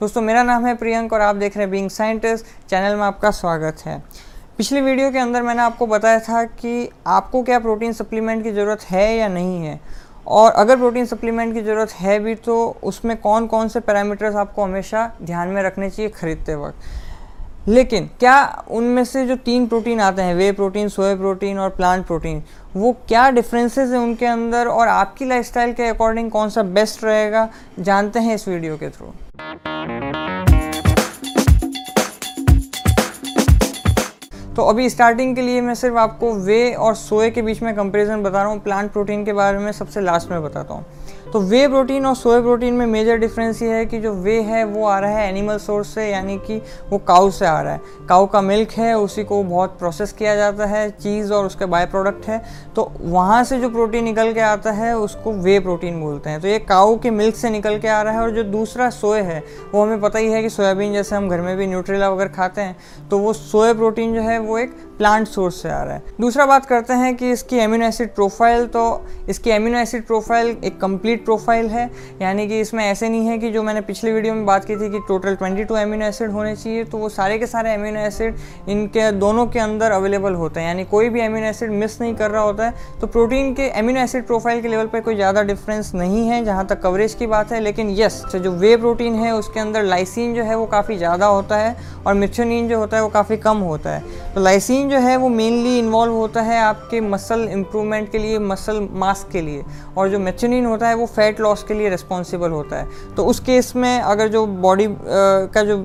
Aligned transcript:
दोस्तों, 0.00 0.20
मेरा 0.22 0.42
नाम 0.42 0.64
है 0.66 0.74
प्रियंक 0.74 1.12
और 1.12 1.20
आप 1.20 1.36
देख 1.36 1.56
रहे 1.56 1.64
हैं 1.64 1.70
बीइंग 1.70 1.88
साइंटिस्ट 1.90 2.44
चैनल 2.68 2.94
में 2.96 3.02
आपका 3.02 3.30
स्वागत 3.30 3.82
है। 3.86 3.98
पिछली 4.58 4.80
वीडियो 4.80 5.10
के 5.10 5.18
अंदर 5.18 5.42
मैंने 5.42 5.62
आपको 5.62 5.86
बताया 5.86 6.18
था 6.20 6.42
कि 6.44 6.88
आपको 7.06 7.42
क्या 7.42 7.58
प्रोटीन 7.58 7.92
सप्लीमेंट 7.92 8.42
की 8.44 8.50
ज़रूरत 8.50 8.84
है 8.90 9.04
या 9.16 9.28
नहीं 9.28 9.60
है। 9.64 9.78
और 10.26 10.52
अगर 10.52 10.76
प्रोटीन 10.76 11.06
सप्लीमेंट 11.06 11.54
की 11.54 11.62
ज़रूरत 11.62 11.92
है 11.92 12.18
भी 12.18 12.34
तो 12.36 12.56
उसमें 12.82 13.16
कौन 13.18 13.46
कौन 13.46 13.68
से 13.68 13.80
पैरामीटर्स 13.80 14.36
आपको 14.36 14.64
हमेशा 14.64 15.06
ध्यान 15.22 15.48
में 15.48 15.62
रखने 15.62 15.90
चाहिए 15.90 16.10
ख़रीदते 16.12 16.54
वक्त। 16.56 17.68
लेकिन 17.68 18.10
क्या 18.20 18.64
उनमें 18.70 19.04
से 19.04 19.26
जो 19.26 19.36
तीन 19.38 19.66
प्रोटीन 19.66 20.00
आते 20.00 20.22
हैं, 20.22 20.34
वे 20.34 20.52
प्रोटीन 20.52 20.88
सोए 20.88 21.14
प्रोटीन 21.16 21.58
और 21.58 21.70
प्लांट 21.70 22.06
प्रोटीन, 22.06 22.42
वो 22.74 22.96
क्या 23.08 23.30
डिफरेंसेस 23.30 23.90
हैं 23.90 23.98
उनके 23.98 24.26
अंदर 24.26 24.68
और 24.68 24.88
आपकी 24.88 25.24
लाइफस्टाइल 25.24 25.72
के 25.72 25.88
अकॉर्डिंग 25.88 26.30
कौन 26.30 26.50
सा 26.50 26.62
बेस्ट 26.62 27.04
रहेगा, 27.04 27.48
जानते 27.78 28.18
हैं 28.18 28.34
इस 28.34 28.48
वीडियो 28.48 28.76
के 28.76 28.88
थ्रू। 28.90 29.12
तो 34.60 34.64
अभी 34.64 34.88
स्टार्टिंग 34.90 35.34
के 35.36 35.42
लिए 35.42 35.60
मैं 35.60 35.74
सिर्फ़ 35.74 35.96
आपको 35.96 36.32
वे 36.36 36.74
और 36.74 36.94
सोए 36.94 37.30
के 37.30 37.42
बीच 37.42 37.62
में 37.62 37.74
कंपेरिजन 37.76 38.22
बता 38.22 38.42
रहा 38.42 38.50
हूँ। 38.52 38.60
प्लांट 38.60 38.90
प्रोटीन 38.92 39.24
के 39.24 39.32
बारे 39.32 39.58
में 39.58 39.70
सबसे 39.72 40.00
लास्ट 40.00 40.30
में 40.30 40.42
बताता 40.42 40.74
हूँ। 40.74 40.84
तो 41.32 41.40
वे 41.40 41.66
प्रोटीन 41.68 42.06
और 42.06 42.14
सोया 42.14 42.40
प्रोटीन 42.40 42.74
में 42.74 42.86
मेजर 42.86 43.16
डिफरेंस 43.16 43.60
ये 43.62 43.68
है 43.68 43.84
कि 43.86 43.98
जो 44.00 44.12
वे 44.14 44.40
है, 44.42 44.62
वो 44.64 44.86
आ 44.86 44.98
रहा 44.98 45.10
है 45.10 45.28
एनिमल 45.28 45.58
सोर्स 45.58 45.88
से, 45.88 46.08
यानी 46.10 46.36
कि 46.38 46.56
वो 46.90 46.98
काउ 46.98 47.30
से 47.30 47.46
आ 47.46 47.60
रहा 47.60 47.72
है। 47.72 47.80
काउ 48.08 48.26
का 48.26 48.40
मिल्क 48.40 48.70
है, 48.70 48.96
उसी 48.98 49.24
को 49.24 49.42
बहुत 49.42 49.78
प्रोसेस 49.78 50.12
किया 50.12 50.34
जाता 50.36 50.66
है 50.66 50.88
चीज़ 50.92 51.32
और 51.32 51.46
उसके 51.46 51.66
बाय 51.66 51.86
प्रोडक्ट 51.86 52.26
है। 52.28 52.42
तो 52.76 52.90
वहाँ 53.00 53.42
से 53.44 53.58
जो 53.60 53.70
प्रोटीन 53.70 54.04
निकल 54.04 54.32
के 54.32 54.40
आता 54.40 54.72
है, 54.72 54.96
उसको 54.96 55.32
वे 55.34 55.58
प्रोटीन 55.60 56.00
बोलते 56.00 56.30
हैं। 56.30 56.40
तो 56.40 56.48
ये 56.48 56.58
काउ 56.58 56.98
के 56.98 57.10
मिल्क 57.10 57.36
से 57.36 57.50
निकल 57.50 57.78
के 57.78 57.88
आ 57.88 58.00
रहा 58.02 58.14
है 58.14 58.20
और 58.20 58.30
जो 58.30 58.44
दूसरा 58.50 58.90
सोए 58.90 59.20
है, 59.22 59.42
वो 59.74 59.82
हमें 59.82 60.00
पता 60.00 60.18
ही 60.18 60.32
है 60.32 60.42
कि 60.42 60.50
सोयाबीन 60.50 60.92
जैसे 60.92 61.16
हम 61.16 61.28
घर 61.28 61.40
में 61.40 61.56
भी 61.56 61.66
न्यूट्रेला 61.66 62.10
वगैरह 62.10 62.30
खाते 62.30 62.60
हैं 62.60 62.76
तो 63.10 63.18
वो 63.18 63.32
सोया 63.32 63.72
प्रोटीन 63.74 64.14
जो 64.14 64.20
है, 64.20 64.38
वो 64.38 64.58
एक 64.58 64.74
प्लांट 64.98 65.26
सोर्स 65.28 65.62
से 65.62 65.68
आ 65.68 65.82
रहा 65.82 65.94
है। 65.94 66.02
दूसरा 66.20 66.46
बात 66.46 66.66
करते 66.66 66.94
हैं 66.94 67.14
कि 67.16 67.30
इसकी 67.30 67.56
एमिनो 67.56 67.86
एसिड 67.86 68.14
प्रोफ़ाइल 68.14 68.66
तो 68.66 68.82
इसकी 69.28 69.50
एमिनो 69.50 69.78
एसिड 69.78 70.06
प्रोफ़ाइल 70.06 70.56
एक 70.64 70.80
कंप्लीट 70.80 71.19
प्रोफ़ाइल 71.20 71.68
है। 71.68 71.88
यानी 72.22 72.46
कि 72.48 72.60
इसमें 72.60 72.84
ऐसे 72.84 73.08
नहीं 73.08 73.26
है 73.26 73.38
कि 73.38 73.50
जो 73.50 73.62
मैंने 73.62 73.80
पिछली 73.82 74.12
वीडियो 74.12 74.34
में 74.34 74.44
बात 74.46 74.64
की 74.64 74.76
थी 74.76 74.90
कि 74.90 74.98
टोटल 75.08 75.36
22 75.36 75.76
एमिनो 75.78 76.06
एसिड 76.06 76.30
होने 76.30 76.54
चाहिए 76.56 76.84
तो 76.84 76.98
वो 76.98 77.08
सारे 77.10 77.38
के 77.38 77.46
सारे 77.46 77.72
एमिनो 77.72 78.00
एसिड 78.00 78.36
इनके 78.68 79.10
दोनों 79.14 79.46
के 79.46 79.58
अंदर 79.58 79.90
अवेलेबल 79.90 80.34
होते 80.34 80.60
हैं। 80.60 80.66
यानी 80.68 80.84
कोई 80.86 81.08
भी 81.08 81.20
एमिनो 81.20 81.46
एसिड 81.46 81.70
मिस 81.72 82.00
नहीं 82.00 82.14
कर 82.14 82.30
रहा 82.30 82.42
होता 82.42 82.66
है। 82.66 82.98
तो 83.00 83.06
प्रोटीन 83.08 83.52
के 83.54 83.70
एमिनो 83.74 84.00
एसिड 84.00 84.26
प्रोफ़ाइल 84.26 84.62
के 84.62 84.68
लेवल 84.68 84.86
पर 84.86 85.00
कोई 85.00 85.14
ज़्यादा 85.14 85.42
डिफरेंस 85.42 85.92
नहीं 85.94 86.26
है, 86.28 86.44
जहाँ 86.44 86.66
तक 86.66 86.80
कवरेज 86.82 87.14
की 87.14 87.26
बात 87.26 87.52
है। 87.52 87.60
लेकिन 87.60 87.90
यस 87.98 88.22
जो 88.34 88.52
वे 88.52 88.76
प्रोटीन 88.76 89.14
है, 89.14 89.34
उसके 89.34 89.60
अंदर 89.60 89.82
लाइसिन 89.84 90.34
जो 90.34 90.42
है, 90.42 90.56
वो 90.56 90.66
काफ़ी 90.68 90.96
ज़्यादा 90.96 91.26
होता 91.26 91.56
है 91.56 91.76
और 92.06 92.14
मिथ्योनिन 92.14 92.68
जो 92.68 92.78
होता 92.78 92.96
है, 92.96 93.02
वो 93.02 93.08
काफ़ी 93.08 93.36
कम 93.38 93.58
होता 93.60 93.90
है। 93.90 94.32
तो 94.34 94.40
लाइसिन 94.40 94.88
जो 94.90 94.98
है, 94.98 95.16
वो 95.16 95.28
मेनली 95.30 95.78
इन्वॉल्व 95.78 96.12
होता 96.14 96.42
है 96.42 96.58
आपके 96.60 97.00
मसल 97.00 97.48
इम्प्रूवमेंट 97.50 98.10
के 98.12 98.18
लिए 98.18 98.38
मसल 98.40 98.88
मास 98.92 99.26
के 99.32 99.40
लिए। 99.40 99.64
और 99.96 100.08
जो 100.08 100.18
मेथनिन 100.18 100.66
होता 100.66 100.88
है, 100.88 100.94
वो 100.94 101.06
फैट 101.10 101.40
लॉस 101.40 101.62
के 101.62 101.74
लिए 101.74 101.88
रिस्पॉन्सिबल 101.90 102.50
होता 102.50 102.76
है। 102.76 103.14
तो 103.16 103.24
उस 103.24 103.40
केस 103.40 103.72
में 103.76 104.00
अगर 104.00 104.28
जो 104.28 104.44
बॉडी 104.46 104.86
का 104.90 105.62
जो 105.64 105.76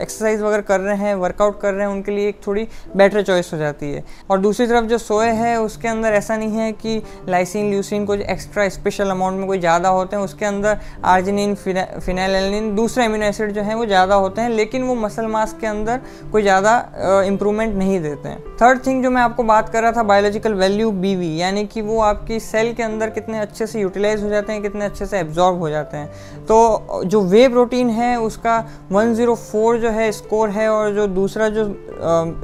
एक्सरसाइज 0.00 0.40
वगैरह 0.42 0.62
कर 0.62 0.80
रहे 0.80 0.96
हैं 0.98 1.14
वर्कआउट 1.16 1.60
कर 1.60 1.74
रहे 1.74 1.86
हैं, 1.86 1.92
उनके 1.92 2.12
लिए 2.12 2.28
एक 2.28 2.40
थोड़ी 2.46 2.66
बेटर 2.96 3.22
चॉइस 3.22 3.52
हो 3.52 3.58
जाती 3.58 3.92
है। 3.92 4.04
और 4.30 4.38
दूसरी 4.40 4.66
तरफ़ 4.66 4.84
जो 4.84 4.98
सोए 4.98 5.28
है, 5.30 5.56
उसके 5.60 5.88
अंदर 5.88 6.12
ऐसा 6.14 6.36
नहीं 6.36 6.58
है 6.58 6.70
कि 6.74 7.02
लाइसिन 7.28 7.70
ल्यूसिन 7.70 8.04
कुछ 8.06 8.20
एक्स्ट्रा 8.20 8.68
स्पेशल 8.70 9.10
अमाउंट 9.10 9.38
में 9.38 9.46
कोई 9.46 9.58
ज़्यादा 9.60 9.88
होते 9.90 10.16
हैं, 10.16 10.22
उसके 10.24 10.44
अंदर 10.46 10.78
आर्जिनिन 11.06 11.54
फिनाइलिन 11.54 12.74
दूसरे 12.76 13.04
अमीनो 13.04 13.26
एसिड 13.26 13.52
जो 13.52 13.62
हैं, 13.62 13.74
वो 13.74 13.86
ज़्यादा 13.86 14.14
होते 14.16 14.40
हैं, 14.40 14.50
लेकिन 14.50 14.82
वो 14.82 14.94
मसल 14.96 15.26
मास 15.28 15.56
के 15.60 15.66
अंदर 15.66 16.00
कोई 16.32 16.42
ज़्यादा 16.42 17.22
इम्प्रूवमेंट 17.26 17.74
नहीं 17.74 18.00
देते 18.00 18.28
हैं। 18.28 18.38
थर्ड 18.56 18.86
थिंग 18.86 19.02
जो 19.02 19.10
मैं 19.10 19.22
आपको 19.22 19.42
बात 19.44 19.68
कर 19.68 19.82
रहा 19.82 19.92
था 19.92 20.02
बायोलॉजिकल 20.04 20.54
वैल्यू 20.54 20.90
बीवी 20.92 21.34
यानी 21.36 21.64
कि 21.66 21.80
वो 21.82 22.00
आपकी 22.02 22.38
सेल 22.40 22.72
के 22.74 22.82
अंदर 22.82 23.10
कितने 23.10 23.38
अच्छे 23.40 23.66
से 23.66 23.80
यूटिलाइज 23.80 24.22
हो 24.22 24.28
जाते 24.28 24.52
हैं 24.52 24.62
कितने 24.70 24.84
अच्छे 24.84 25.06
से 25.06 25.18
एब्जॉर्ब 25.18 25.58
हो 25.58 25.70
जाते 25.70 25.96
हैं। 25.96 26.08
तो 26.46 27.02
जो 27.04 27.20
वे 27.20 27.48
प्रोटीन 27.48 27.90
है, 27.90 28.16
उसका 28.20 28.56
104 28.92 29.76
जो 29.76 29.90
है 29.90 30.10
स्कोर 30.12 30.50
है 30.50 30.68
और 30.68 30.94
जो 30.94 31.06
दूसरा 31.06 31.48
जो 31.48 31.64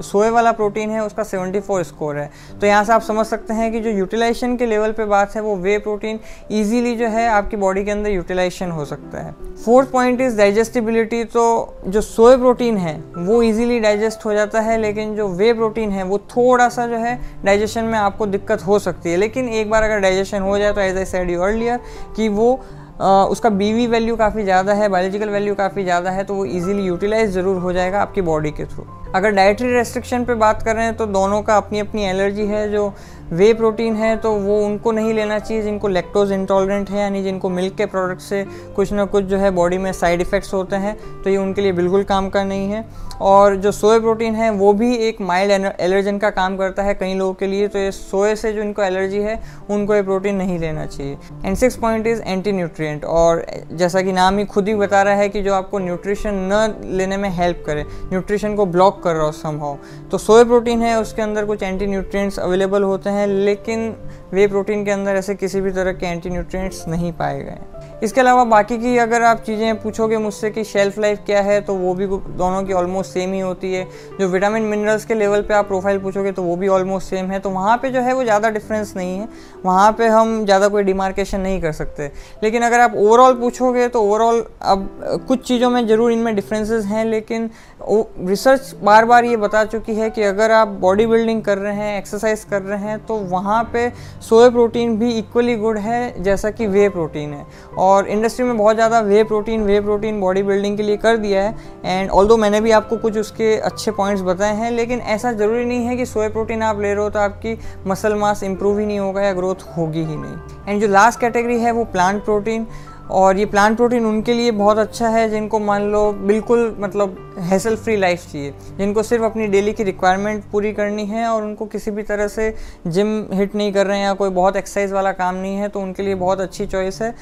सोए 0.03 0.31
वाला 0.31 0.53
प्रोटीन 0.53 0.91
है, 0.91 1.05
उसका 1.05 1.23
74 1.23 1.83
स्कोर 1.83 2.17
है। 2.17 2.31
तो 2.61 2.67
यहाँ 2.67 2.85
से 2.85 2.93
आप 2.93 3.03
समझ 3.03 3.27
सकते 3.27 3.55
हैं 3.55 3.71
कि 3.73 3.81
जो 3.81 3.91
यूटिलाइजेशन 3.91 4.57
के 4.57 4.67
लेवल 4.67 4.93
पे 4.93 5.05
बात 5.05 5.35
है, 5.37 5.43
वो 5.43 5.57
वे 5.57 5.79
प्रोटीन 5.79 6.21
ईजीली 6.53 6.97
जो 6.97 7.09
है 7.09 7.29
आपकी 7.29 7.57
बॉडी 7.57 7.85
के 7.85 7.91
अंदर 7.91 8.11
यूटिलाइजेशन 8.11 8.71
हो 8.71 8.85
सकता 8.85 9.23
है। 9.23 9.35
फोर्थ 9.65 9.91
पॉइंट 9.91 10.21
इज़ 10.21 10.37
डाइजेस्टिबिलिटी 10.39 11.23
तो 11.25 11.45
जो 11.87 12.01
सोए 12.01 12.37
प्रोटीन 12.37 12.77
है, 12.77 12.95
वो 13.19 13.43
ईजिली 13.43 13.81
डाइजेस्ट 13.81 14.25
हो 14.25 14.33
जाता 14.35 14.61
है, 14.61 14.79
लेकिन 14.79 15.15
जो 15.17 15.29
वे 15.29 15.53
प्रोटीन 15.53 15.91
है, 15.91 16.03
वो 16.03 16.19
थोड़ा 16.19 16.69
सा 16.69 16.87
जो 16.87 16.97
है 16.97 17.19
डाइजेशन 17.45 17.85
में 17.85 17.99
आपको 17.99 18.27
दिक्कत 18.27 18.67
हो 18.67 18.79
सकती 18.79 19.11
है। 19.11 19.17
लेकिन 19.17 19.49
एक 19.49 19.71
बार 19.71 19.83
अगर 19.83 20.01
डाइजेशन 20.01 20.43
हो 20.43 20.59
जाए 20.59 20.73
तो 20.73 20.81
as 20.81 20.97
I 20.97 21.05
said 21.05 21.31
you 21.31 21.41
earlier 21.41 21.81
कि 22.17 22.29
वो 22.31 22.53
आ, 23.01 23.25
उसका 23.25 23.49
बीवी 23.53 23.87
वैल्यू 23.87 24.17
काफ़ी 24.17 24.43
ज़्यादा 24.45 24.75
है 24.75 24.89
बायोलॉजिकल 24.89 25.29
वैल्यू 25.29 25.55
काफ़ी 25.55 25.83
ज़्यादा 25.85 26.11
है 26.11 26.25
तो 26.25 26.35
वो 26.35 26.45
इजीली 26.45 26.83
यूटिलाइज 26.83 27.31
ज़रूर 27.31 27.57
हो 27.57 27.73
जाएगा 27.73 28.01
आपकी 28.01 28.23
बॉडी 28.23 28.51
के 28.51 28.65
थ्रू 28.65 28.87
अगर 29.15 29.31
डाइटरी 29.31 29.73
रेस्ट्रिक्शन 29.73 30.25
पे 30.25 30.35
बात 30.37 30.63
कर 30.63 30.75
रहे 30.77 30.85
हैं 30.85 30.97
तो 30.97 31.07
दोनों 31.09 31.43
का 31.43 31.57
अपनी 31.57 31.79
अपनी 31.79 32.05
एलर्जी 32.05 32.47
है 32.47 32.69
जो 32.73 32.93
वे 33.29 33.53
प्रोटीन 33.55 33.95
है 33.97 34.17
तो 34.17 34.33
वो 34.33 34.61
उनको 34.65 34.93
नहीं 34.93 35.15
लेना 35.15 35.39
चाहिए, 35.39 35.63
जिनको 35.63 35.89
लैक्टोज 35.89 36.33
इंटॉलरेंट 36.33 36.91
है, 36.91 36.99
यानी 36.99 37.23
जिनको 37.23 37.49
मिल्क 37.51 37.75
के 37.77 37.87
प्रोडक्ट 37.87 38.21
से 38.21 38.45
कुछ 38.77 38.93
ना 38.93 39.05
कुछ 39.07 39.25
जो 39.25 39.37
है 39.39 39.51
बॉडी 39.53 39.79
में 39.79 39.93
साइड 39.95 40.21
इफ़ेक्ट्स 40.21 40.53
होते 40.55 40.77
हैं 40.77 40.97
तो 41.23 41.31
ये 41.31 41.37
उनके 41.37 41.61
लिए 41.61 41.73
बिल्कुल 41.73 42.05
काम 42.05 42.29
का 42.29 42.45
नहीं 42.45 42.71
है। 42.71 42.85
और 43.23 43.55
जो 43.57 43.71
सोए 43.73 43.99
प्रोटीन 44.01 44.35
है, 44.35 44.51
वो 44.51 44.73
भी 44.73 44.95
एक 44.99 45.21
माइल्ड 45.23 45.73
एलर्जन 45.81 46.19
का 46.19 46.31
काम 46.31 46.57
करता 46.57 46.83
है 46.83 46.95
कई 46.95 47.15
लोगों 47.15 47.35
के 47.35 47.47
लिए 47.47 47.69
तो 47.69 47.79
ये 47.79 47.91
सोए 47.93 48.35
से 48.37 48.53
जो 48.53 48.63
इनको 48.63 48.83
एलर्जी 48.83 49.19
है, 49.19 49.41
उनको 49.71 49.95
ये 49.95 50.03
प्रोटीन 50.03 50.35
नहीं 50.37 50.59
लेना 50.59 50.85
चाहिए। 50.87 51.17
And 51.45 51.57
six 51.57 51.77
point 51.77 52.07
is 52.07 52.23
anti 52.23 52.53
nutrient 52.53 53.05
और 53.07 53.45
जैसा 53.73 54.03
कि 54.03 54.13
नाम 54.13 54.39
ही 54.39 54.45
खुद 54.47 54.69
ही 54.69 54.75
बता 54.77 55.03
रहा 55.03 55.15
है 55.15 55.29
कि 55.29 55.43
जो 55.43 55.55
आपको 55.55 55.79
न्यूट्रिशन 55.79 56.35
न 56.53 56.97
लेने 56.97 57.17
में 57.17 57.29
हेल्प 57.31 57.63
करे 57.67 57.85
न्यूट्रिशन 58.05 58.55
को 58.57 58.67
ब्लॉक 58.67 59.03
कर 59.05 59.15
रहा 59.15 59.27
हो 59.27 59.33
समहाउ 59.33 59.77
तो 60.11 60.19
सोए 60.19 60.45
प्रोटीन 60.45 60.83
है, 60.83 60.99
उसके 61.01 61.23
अंदर 61.23 61.45
कुछ 61.45 61.63
एंटी 61.63 61.87
न्यूट्रिएंट्स 61.87 62.39
अवेलेबल 62.39 62.83
होते 62.83 63.11
हैं 63.11 63.16
लेकिन 63.25 63.95
वे 64.33 64.47
प्रोटीन 64.47 64.85
के 64.85 64.91
अंदर 64.91 65.17
ऐसे 65.17 65.35
किसी 65.35 65.61
भी 65.61 65.71
तरह 65.71 65.93
के 65.93 66.07
एंटी 66.07 66.31
न्यूट्रिएंट्स 66.31 66.87
नहीं 66.89 67.13
पाए 67.13 67.43
गए 67.43 67.59
इसके 68.03 68.21
अलावा 68.21 68.45
बाकी 68.45 68.77
की 68.79 68.97
अगर 68.99 69.23
आप 69.23 69.43
चीज़ें 69.43 69.81
पूछोगे 69.83 70.17
मुझसे 70.17 70.51
कि 70.51 70.65
शेल्फ़ 70.65 71.01
लाइफ 71.01 71.19
क्या 71.27 71.41
है 71.43 71.61
तो 71.61 71.75
वो 71.75 71.93
भी 71.95 72.07
दोनों 72.07 72.63
की 72.63 72.73
ऑलमोस्ट 72.73 73.13
सेम 73.13 73.33
ही 73.33 73.41
होती 73.41 73.73
है। 73.73 73.85
जो 74.21 74.29
विटामिन 74.29 74.63
मिनरल्स 74.63 75.05
के 75.05 75.15
लेवल 75.15 75.43
पे 75.43 75.55
आप 75.55 75.67
प्रोफ़ाइल 75.67 75.99
पूछोगे 75.99 76.33
तो 76.33 76.43
वो 76.43 76.57
भी 76.57 76.69
ऑलमोस्ट 76.69 77.11
सेम 77.11 77.31
है। 77.31 77.39
तो 77.41 77.51
वहाँ 77.51 77.77
पे 77.83 77.91
जो 77.91 78.01
है, 78.01 78.13
वो 78.15 78.25
ज़्यादा 78.25 78.51
डिफरेंस 78.51 78.93
नहीं 78.97 79.19
है। 79.19 79.29
वहाँ 79.65 79.93
पे 79.93 80.07
हम 80.07 80.45
ज़्यादा 80.45 80.69
कोई 80.69 80.83
डिमार्केशन 80.83 81.41
नहीं 81.41 81.61
कर 81.61 81.73
सकते। 81.73 82.11
लेकिन 82.43 82.63
अगर 82.63 82.81
आप 82.81 82.95
ओवरऑल 82.97 83.35
पूछोगे 83.35 83.89
तो 83.89 84.03
ओवरऑल 84.03 84.45
अब 84.63 85.25
कुछ 85.29 85.47
चीज़ों 85.49 85.71
में 85.71 85.87
ज़रूर 85.87 86.13
इनमें 86.13 86.35
डिफरेंसेस 86.37 86.85
हैं, 86.85 87.05
लेकिन 87.05 87.51
रिसर्च 87.89 88.75
बार 88.83 89.05
बार 89.05 89.25
ये 89.25 89.37
बता 89.37 89.65
चुकी 89.65 89.95
है 89.95 90.09
कि 90.11 90.23
अगर 90.25 90.51
आप 90.51 90.69
बॉडी 90.81 91.07
बिल्डिंग 91.07 91.43
कर 91.43 91.59
रहे 91.59 91.75
हैं 91.75 91.99
एक्सरसाइज 91.99 92.45
कर 92.45 92.63
रहे 92.63 92.79
हैं 92.81 92.99
तो 93.07 93.17
वहाँ 93.29 93.63
पे 93.73 93.89
सोए 94.21 94.49
प्रोटीन 94.51 94.97
भी 94.99 95.11
इक्वली 95.11 95.57
गुड 95.57 95.79
है, 95.79 96.23
जैसा 96.23 96.51
कि 96.51 96.67
वे 96.67 96.89
प्रोटीन 96.89 97.33
है। 97.33 97.45
और 97.79 98.09
इंडस्ट्री 98.09 98.45
में 98.47 98.57
बहुत 98.59 98.77
ज़्यादा 98.77 99.01
whey 99.03 99.23
protein 99.25 99.65
whey 99.65 99.81
protein 99.81 100.21
body 100.21 100.43
building 100.43 100.77
के 100.77 100.83
लिए 100.83 100.97
कर 100.97 101.17
दिया 101.17 101.43
है। 101.43 101.55
एंड 101.85 102.11
ऑल 102.11 102.37
मैंने 102.37 102.61
भी 102.61 102.71
आपको 102.73 102.97
कुछ 102.97 103.19
उसके 103.19 103.55
अच्छे 103.59 103.91
पॉइंट्स 103.93 104.23
बताए 104.23 104.55
हैं, 104.57 104.71
लेकिन 104.71 105.01
ऐसा 105.01 105.33
ज़रूरी 105.33 105.65
नहीं 105.65 105.85
है 105.87 105.97
कि 105.97 106.07
सोए 106.07 106.29
प्रोटीन 106.29 106.63
आप 106.63 106.81
ले 106.81 106.93
रहे 106.95 107.03
हो 107.03 107.11
तो 107.11 107.19
आपकी 107.19 107.57
मसल 107.87 108.15
मास 108.17 108.43
इम्प्रूव 108.43 108.79
ही 108.79 108.87
नहीं 108.87 108.99
होगा 108.99 109.23
या 109.23 109.33
ग्रोथ 109.33 109.63
होगी 109.77 109.99
ही 110.01 110.17
नहीं। 110.17 110.37
एंड 110.69 110.81
जो 110.81 110.89
लास्ट 110.89 111.21
कैटेगरी 111.21 111.59
है 111.61 111.73
वो 111.73 111.85
प्लांट 111.87 112.25
प्रोटीन 112.25 112.67
और 113.11 113.39
ये 113.39 113.45
प्लांट 113.47 113.77
प्रोटीन 113.77 114.07
उनके 114.07 114.33
लिए 114.33 114.51
बहुत 114.51 114.79
अच्छा 114.79 115.09
है, 115.09 115.29
जिनको 115.31 115.59
मान 115.59 115.83
लो 115.83 116.13
बिल्कुल 116.13 116.77
मतलब 116.81 117.17
हैसल 117.39 117.77
फ्री 117.77 117.97
लाइफ 117.97 118.27
चाहिए। 118.33 118.55
जिनको 118.79 119.03
सिर्फ़ 119.03 119.25
अपनी 119.25 119.47
डेली 119.47 119.73
की 119.73 119.85
रिक्वायरमेंट 119.85 120.45
पूरी 120.53 120.73
करनी 120.73 121.05
है 121.07 121.27
और 121.27 121.43
उनको 121.43 121.67
किसी 121.67 121.91
भी 121.91 122.03
तरह 122.03 122.29
से 122.29 122.55
जिम 122.87 123.09
हिट 123.33 123.55
नहीं 123.55 123.73
कर 123.73 123.87
रहे 123.87 123.99
हैं 123.99 124.05
या 124.05 124.13
कोई 124.15 124.31
बहुत 124.31 124.57
एक्सरसाइज 124.57 124.93
वाला 124.93 125.13
काम 125.13 125.35
नहीं 125.35 125.57
है 125.57 125.69
तो 125.69 125.81
उनके 125.81 126.03
लिए 126.03 126.15
बहुत 126.15 126.41
अच्छी 126.41 126.67
चॉइस 126.67 127.03
है। 127.03 127.15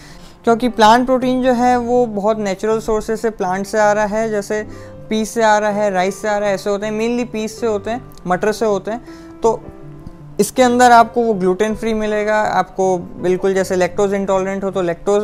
क्योंकि 0.44 0.68
प्लांट 0.68 1.06
प्रोटीन 1.06 1.42
जो 1.42 1.52
है, 1.52 1.76
वो 1.76 2.06
बहुत 2.06 2.38
नेचुरल 2.38 2.80
सोर्सेज 2.80 3.20
से 3.20 3.30
प्लांट 3.30 3.66
से 3.66 3.78
आ 3.78 3.92
रहा 3.92 4.04
है, 4.06 4.28
जैसे 4.30 4.62
पीस 5.08 5.30
से 5.30 5.42
आ 5.42 5.56
रहा 5.58 5.70
है 5.70 5.90
राइस 5.90 6.20
से 6.22 6.28
आ 6.28 6.36
रहा 6.38 6.48
है, 6.48 6.54
ऐसे 6.54 6.70
होते 6.70 6.86
हैं 6.86 6.92
मेनली 6.92 7.24
पीस 7.24 7.60
से 7.60 7.66
होते 7.66 7.90
हैं, 7.90 8.02
मटर 8.26 8.52
से 8.52 8.66
होते 8.66 8.90
हैं। 8.90 9.04
तो 9.42 9.60
इसके 10.40 10.62
अंदर 10.62 10.90
आपको 10.90 11.22
वो 11.22 11.32
ग्लूटेन 11.34 11.74
फ्री 11.74 11.92
मिलेगा, 11.94 12.36
आपको 12.36 12.96
बिल्कुल 13.22 13.54
जैसे 13.54 13.76
लेक्टोज 13.76 14.14
इंटॉलरेंट 14.14 14.64
हो 14.64 14.70
तो 14.70 14.82
लेक्टोज 14.82 15.22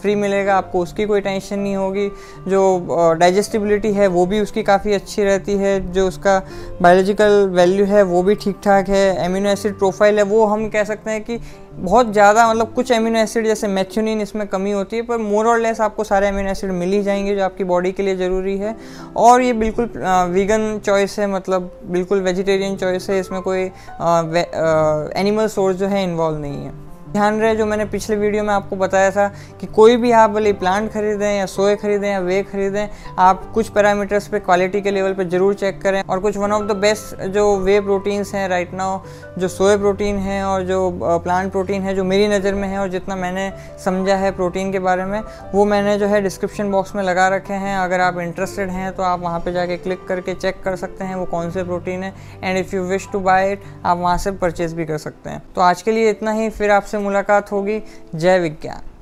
फ्री 0.00 0.14
मिलेगा, 0.14 0.56
आपको 0.56 0.80
उसकी 0.80 1.04
कोई 1.06 1.20
टेंशन 1.20 1.58
नहीं 1.58 1.76
होगी। 1.76 2.08
जो 2.48 3.16
डाइजेस्टिबिलिटी 3.20 3.92
है 3.92 4.06
वो 4.08 4.24
भी 4.26 4.40
उसकी 4.40 4.62
काफ़ी 4.62 4.92
अच्छी 4.94 5.24
रहती 5.24 5.56
है। 5.56 5.78
जो 5.92 6.06
उसका 6.08 6.38
बायोलॉजिकल 6.82 7.48
वैल्यू 7.50 7.84
है 7.86 8.02
वो 8.04 8.22
भी 8.22 8.34
ठीक 8.36 8.56
ठाक 8.64 8.88
है। 8.88 9.04
एमिनो 9.24 9.50
एसिड 9.50 9.78
प्रोफ़ाइल 9.78 10.18
है 10.18 10.24
वो 10.24 10.44
हम 10.46 10.68
कह 10.68 10.84
सकते 10.84 11.10
हैं 11.10 11.22
कि 11.22 11.38
बहुत 11.76 12.12
ज़्यादा 12.12 12.48
मतलब 12.50 12.72
कुछ 12.74 12.90
अमीनो 12.92 13.18
एसिड 13.18 13.46
जैसे 13.46 13.68
मैथ्यूनिन 13.68 14.20
इसमें 14.20 14.46
कमी 14.48 14.70
होती 14.72 14.96
है, 14.96 15.02
पर 15.02 15.18
मोर 15.18 15.46
और 15.46 15.58
लेस 15.60 15.80
आपको 15.80 16.04
सारे 16.04 16.28
अमीनो 16.28 16.50
एसिड 16.50 16.70
मिल 16.72 16.92
ही 16.92 17.02
जाएँगे 17.02 17.34
जो 17.36 17.42
आपकी 17.44 17.64
बॉडी 17.64 17.92
के 17.92 18.02
लिए 18.02 18.16
ज़रूरी 18.16 18.56
है। 18.58 18.74
और 19.16 19.42
ये 19.42 19.52
बिल्कुल 19.54 19.90
वीगन 20.30 20.78
चॉइस 20.86 21.18
है 21.18 21.26
मतलब 21.26 21.70
बिल्कुल 21.86 22.20
वेजिटेरियन 22.22 22.76
चॉइस 22.76 23.10
है, 23.10 23.18
इसमें 23.20 23.40
कोई 23.42 23.62
एनिमल 25.20 25.46
सोर्स 25.48 25.76
जो 25.76 25.86
है 25.86 26.02
इन्वॉल्व 26.04 26.38
नहीं 26.38 26.64
है। 26.64 26.72
ध्यान 27.06 27.40
रहे, 27.40 27.54
जो 27.56 27.66
मैंने 27.66 27.84
पिछले 27.86 28.16
वीडियो 28.16 28.42
में 28.44 28.52
आपको 28.54 28.76
बताया 28.76 29.10
था 29.10 29.26
कि 29.60 29.66
कोई 29.68 29.96
भी 29.96 30.10
आप 30.12 30.30
भले 30.30 30.52
प्लांट 30.54 30.90
खरीदें 30.92 31.26
या 31.28 31.46
सोए 31.46 31.74
खरीदें 31.76 32.08
या 32.08 32.18
वे 32.20 32.42
खरीदें, 32.42 32.88
आप 33.18 33.50
कुछ 33.54 33.68
पैरामीटर्स 33.68 34.26
पे 34.28 34.38
क्वालिटी 34.40 34.80
के 34.82 34.90
लेवल 34.90 35.12
पे 35.14 35.24
ज़रूर 35.26 35.54
चेक 35.54 35.80
करें। 35.82 36.02
और 36.02 36.20
कुछ 36.20 36.36
वन 36.36 36.52
ऑफ़ 36.52 36.64
द 36.64 36.76
बेस्ट 36.76 37.22
जो 37.28 37.44
वे 37.58 37.80
प्रोटीन्स 37.80 38.34
हैं 38.34 38.48
राइट 38.48 38.74
नाउ 38.74 38.98
जो 39.38 39.48
सोए 39.48 39.76
प्रोटीन 39.78 40.16
है 40.18 40.42
और 40.44 40.62
जो 40.62 40.90
प्लांट 41.02 41.50
प्रोटीन 41.52 41.82
है, 41.82 41.94
जो 41.94 42.04
मेरी 42.04 42.28
नज़र 42.28 42.54
में 42.54 42.66
है 42.68 42.78
और 42.78 42.88
जितना 42.88 43.16
मैंने 43.16 43.50
समझा 43.84 44.16
है 44.16 44.30
प्रोटीन 44.32 44.72
के 44.72 44.78
बारे 44.80 45.04
में, 45.04 45.20
वो 45.54 45.64
मैंने 45.64 45.96
जो 45.98 46.06
है 46.06 46.20
डिस्क्रिप्शन 46.22 46.70
बॉक्स 46.70 46.94
में 46.96 47.02
लगा 47.02 47.28
रखे 47.28 47.54
हैं। 47.54 47.76
अगर 47.78 48.00
आप 48.00 48.18
इंटरेस्टेड 48.20 48.70
हैं 48.70 48.92
तो 48.94 49.02
आप 49.02 49.20
वहाँ 49.20 49.40
पर 49.40 49.52
जाके 49.52 49.76
क्लिक 49.78 50.04
करके 50.08 50.34
चेक 50.36 50.62
कर 50.64 50.76
सकते 50.76 51.04
हैं 51.04 51.14
वो 51.16 51.24
कौन 51.26 51.50
से 51.50 51.64
प्रोटीन 51.64 52.02
है। 52.02 52.12
And 52.42 52.58
if 52.58 52.74
you 52.76 52.82
wish 52.84 53.08
to 53.12 53.20
buy 53.20 53.52
it 53.52 53.62
आप 53.84 53.98
वहाँ 53.98 54.16
से 54.18 54.30
परचेज 54.34 54.72
भी 54.74 54.84
कर 54.86 54.98
सकते 54.98 55.30
हैं। 55.30 55.42
तो 55.54 55.60
आज 55.60 55.82
के 55.82 55.92
लिए 55.92 56.10
इतना 56.10 56.32
ही, 56.32 56.48
फिर 56.50 56.70
आपसे 56.70 56.98
मुलाकात 57.06 57.52
होगी। 57.52 57.80
जय 58.14 58.38
विज्ञान। 58.38 58.95